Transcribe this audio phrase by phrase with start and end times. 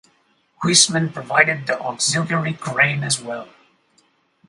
[0.63, 3.47] Huisman provided the auxiliary crane as well.